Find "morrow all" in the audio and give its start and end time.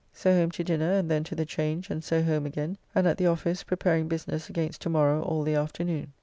4.89-5.43